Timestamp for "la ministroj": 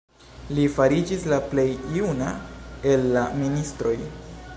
3.17-3.93